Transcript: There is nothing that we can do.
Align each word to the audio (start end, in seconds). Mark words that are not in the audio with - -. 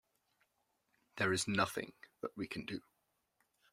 There 1.17 1.31
is 1.31 1.47
nothing 1.47 1.93
that 2.21 2.35
we 2.35 2.47
can 2.47 2.65
do. 2.65 2.81